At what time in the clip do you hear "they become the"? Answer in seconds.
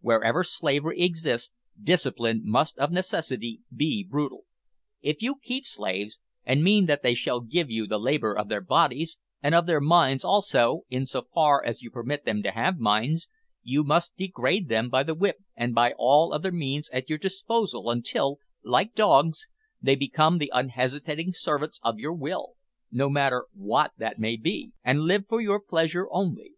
19.82-20.52